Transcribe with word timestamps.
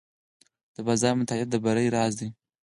د 0.75 0.77
بازار 0.87 1.13
مطالعه 1.19 1.47
د 1.49 1.55
بری 1.63 1.87
راز 1.95 2.13
دی. 2.19 2.27